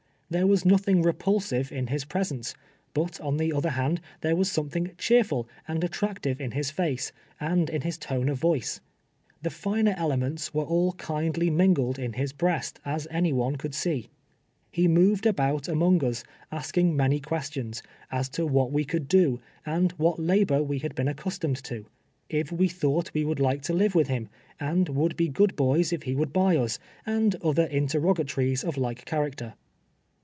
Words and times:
Tliere 0.33 0.47
was 0.47 0.63
nothing 0.63 1.01
repulsive 1.01 1.73
in 1.73 1.87
his 1.87 2.05
presence; 2.05 2.55
but 2.93 3.19
on 3.19 3.35
the 3.35 3.51
other 3.51 3.71
hand, 3.71 3.99
tliere 4.21 4.37
was 4.37 4.49
some 4.49 4.69
thing 4.69 4.91
cheerful 4.97 5.45
and 5.67 5.83
attractive 5.83 6.39
in 6.39 6.51
his 6.51 6.71
face, 6.71 7.11
and 7.37 7.69
in 7.69 7.81
his 7.81 7.97
tone 7.97 8.29
of 8.29 8.37
voice. 8.39 8.79
Tiie 9.43 9.51
finer 9.51 9.93
elements 9.97 10.53
were 10.53 10.63
all 10.63 10.93
kindly 10.93 11.49
mingled 11.49 11.99
in 11.99 12.13
his 12.13 12.31
breast, 12.31 12.79
as 12.85 13.09
any 13.11 13.33
one 13.33 13.57
could 13.57 13.75
see. 13.75 14.07
lie 14.77 14.85
mt>ved 14.85 15.25
about 15.25 15.67
among 15.67 16.01
us, 16.01 16.23
asking 16.49 16.95
many 16.95 17.19
questions, 17.19 17.83
as 18.09 18.29
to 18.29 18.45
what 18.45 18.71
we 18.71 18.85
could 18.85 19.09
do, 19.09 19.37
and 19.65 19.91
what 19.97 20.17
labor 20.17 20.63
we 20.63 20.79
had 20.79 20.95
been 20.95 21.09
ac 21.09 21.15
customed 21.17 21.61
to; 21.61 21.85
if 22.29 22.53
we 22.53 22.69
thought 22.69 23.13
we 23.13 23.25
would 23.25 23.41
like 23.41 23.61
to 23.63 23.73
live 23.73 23.95
with 23.95 24.07
him, 24.07 24.29
and 24.61 24.87
would 24.87 25.17
be 25.17 25.27
good 25.27 25.57
boys 25.57 25.91
if 25.91 26.03
he 26.03 26.15
would 26.15 26.31
buy 26.31 26.55
us, 26.55 26.79
and 27.05 27.35
other 27.43 27.65
interrogatories 27.65 28.63
of 28.63 28.77
like 28.77 29.03
character. 29.03 29.55